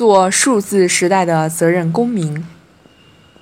[0.00, 2.42] 做数字时代的责任公民。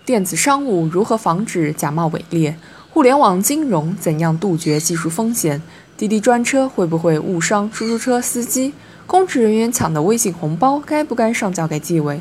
[0.04, 2.57] 电子商务如何防止假冒伪劣？
[2.91, 5.63] 互联网金融怎样杜绝技术风险？
[5.97, 8.73] 滴滴专车会不会误伤出租车司机？
[9.07, 12.21] 公职人员抢的微信红包该不该上交给纪委？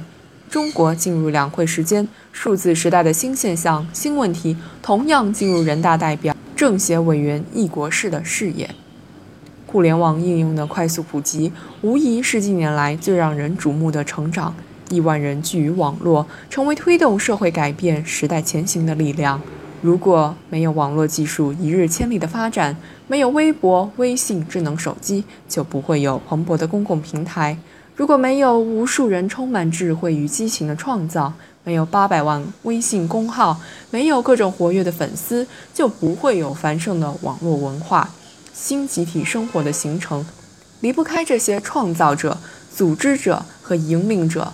[0.51, 8.69] 中国进入两会时间，数字时代的新现象、新问题，同样进入人大代表、政协委员一国事的视野。
[9.68, 14.55] 互联网应用的快速普及，无疑是近年来最让人瞩目的成长。
[14.89, 19.42] 亿万人聚于网络，成为推动社会改变、时代前行的力量。
[19.82, 22.75] 如果没有网络技术一日千里的发展，
[23.07, 27.57] 没有微博、微信、智能手机，就不会有蓬勃的公共平台。
[27.97, 31.34] 如果没有无数人充满智慧与激情的创造，
[31.65, 33.59] 没有八百万微信公号，
[33.92, 38.09] 没有各种活跃的粉丝，就不会有繁盛的网络文化。
[38.59, 40.25] 新集体生活的形成，
[40.81, 42.39] 离不开这些创造者、
[42.75, 44.52] 组织者和引领者。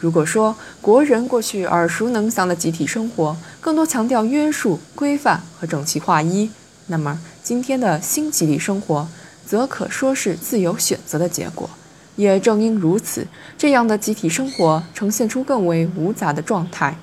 [0.00, 6.50] 如果说国人过去耳熟能详的集体生活更多强调约束、规范和整齐划一，
[6.88, 9.08] 那么今天的新集体生活
[9.46, 11.70] 则可说是自由选择的结果。
[12.16, 16.98] 也正因如此，这样的集体生活呈现出更为无杂的状态。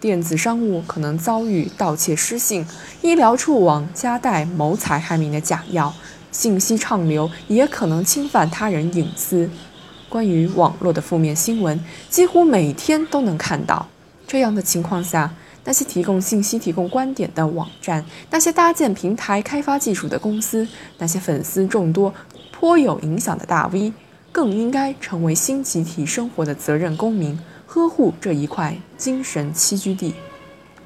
[0.00, 2.66] 电子商务可能遭遇盗窃失信，
[3.02, 5.92] 医疗触网夹带谋财害命的假药，
[6.32, 9.50] 信息畅流也可能侵犯他人隐私。
[10.08, 11.78] 关于网络的负面新闻，
[12.08, 13.86] 几乎每天都能看到。
[14.26, 15.30] 这样的情况下，
[15.64, 22.14] 那些提供信息、提供观点的网站，那些搭建平台、开发技术的公司，那些粉丝众多、
[22.50, 23.92] 颇有影响的大 V，
[24.32, 27.38] 更应该成为新集体生活的责任公民。
[27.72, 30.12] 呵护这一块精神栖居地。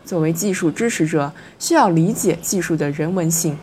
[0.04, 3.56] 作为技术支持者，需要理解技术的人文性。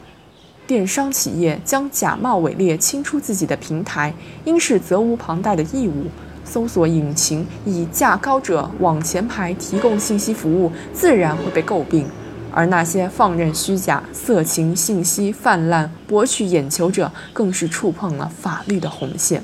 [0.66, 4.12] 电商企业将假冒伪劣清出自己的平台，
[4.46, 6.08] 应是责无旁贷的义务。
[6.44, 12.08] 搜索引擎以价高者往前排提供信息服务，自然会被诟病。
[12.52, 19.44] 而那些放任虚假、色情信息泛滥、博取眼球者，更是触碰了法律的红线。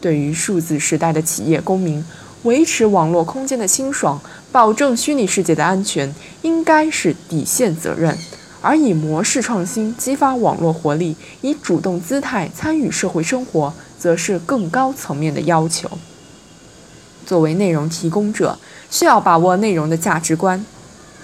[0.00, 2.04] 对于数字时代的企业公民，
[2.46, 4.20] 维持网络空间的清爽，
[4.52, 8.14] 保证虚拟世界的安全，应该是底线责任；
[8.62, 15.90] 而以模式创新激发网络活力，以主动姿态参与社会生活，则是更高层面的要求。
[17.26, 18.56] 作为内容提供者，
[18.88, 20.64] 需要把握内容的价值观。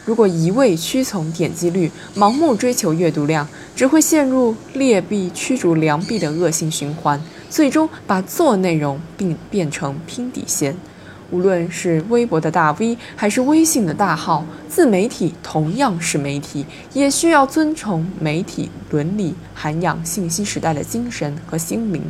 [0.04, 3.46] 如果一味屈从点击率，盲目追求阅读量，
[3.76, 10.76] 只会陷入劣币驱逐良币的恶性循环，最终把做内容并变成拼底线。
[11.32, 22.02] 无论是微博的大 V 还是微信的大号，自媒体同样是媒体，也需要遵从媒体伦理，涵养信息时代的精神和心灵。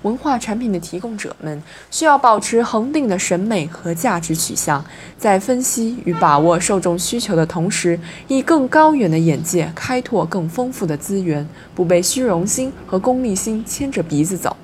[0.00, 4.82] 文化产品的提供者们需要保持恒定的审美和价值取向，
[5.18, 7.98] 在分析与把握受众需求的同时，
[8.28, 14.56] 以更高远的眼界开拓更丰富的资源，不被虚荣心和功利心牵着鼻子走。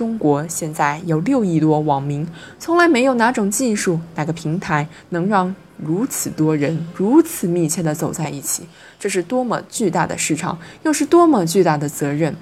[0.00, 2.26] 中国现在有六亿多网民，
[2.58, 8.62] 从来没有哪种技术、哪个平台能让如此多人如此密切地走在一起。
[8.98, 12.34] 这是多么巨大的市场，又是多么巨大的责任！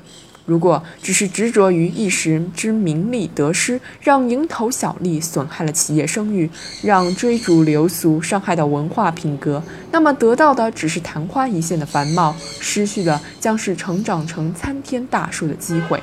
[0.46, 6.48] 如果只是执着于一时之名利得失，让蝇头小利损害了企业声誉，
[6.84, 16.00] 让追逐流俗伤害到文化品格，那么得到的只是昙花一现的繁茂，失去的将是成长成参天大树的机会。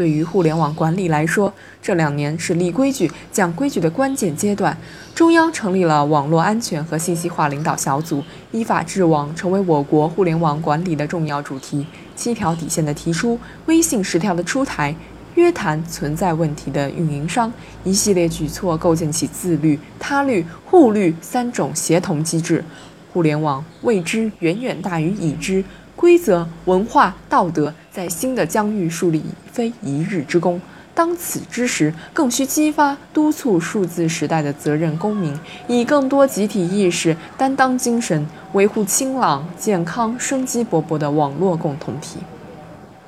[0.00, 1.52] 对于互联网管理来说，
[1.82, 4.74] 这两年是立规矩、讲规矩的关键阶段。
[5.14, 11.86] 中央成立了网络安全和信息化领导小组，依法治网成为我国互联网管理的重要主题。
[12.16, 14.96] 七条底线的提出，微信十条的出台，
[15.34, 17.52] 约谈存在问题的运营商，
[17.84, 22.64] 一系列举措构建起自律、他律、互律三种协同机制。
[23.12, 25.62] 互联网未知远远大于已知。
[25.96, 29.22] 规则、文化、道德在新的疆域树立
[29.60, 30.58] 非一日之功。
[30.94, 42.20] 当此之时，更需激发、督促数字时代的责任公民，以更多集体意识、担当精神，维护清朗、健康、生机勃勃的网络共同体。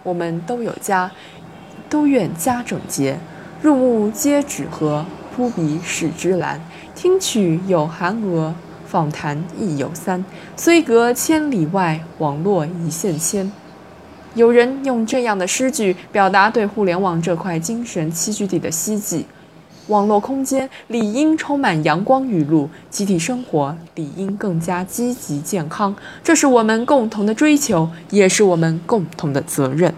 [0.03, 1.11] 我们都有家，
[1.89, 3.19] 都愿家整洁。
[3.63, 6.61] 入目皆纸盒，扑鼻是芝兰。
[6.95, 8.55] 听曲有韩娥。
[8.85, 10.23] 访谈亦有三，
[10.55, 13.51] 虽隔千里外，网络一线牵。
[14.35, 19.27] 有人用这样的诗句表达对互联网这块精神栖居地的希冀：
[19.89, 25.95] 网络空间理应充满阳光雨露，集体生活理应更加积极健康。
[26.25, 29.93] 这是我们共同的追求，也是我们共同的责任。